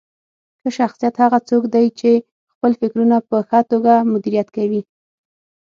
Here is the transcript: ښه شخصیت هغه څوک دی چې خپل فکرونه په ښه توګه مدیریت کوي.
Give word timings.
ښه 0.59 0.69
شخصیت 0.77 1.15
هغه 1.23 1.39
څوک 1.49 1.63
دی 1.75 1.85
چې 1.99 2.11
خپل 2.53 2.71
فکرونه 2.81 3.17
په 3.29 3.37
ښه 3.49 3.59
توګه 3.71 3.93
مدیریت 4.11 4.47
کوي. 4.57 4.81